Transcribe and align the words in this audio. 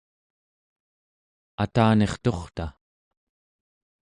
atanirturta 1.63 2.65